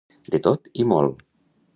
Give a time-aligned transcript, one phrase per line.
[0.35, 1.21] De tot i molt.